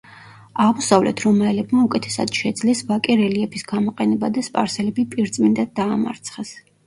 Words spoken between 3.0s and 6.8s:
რელიეფის გამოყენება და სპარსელები პირწმინდად დაამარცხეს.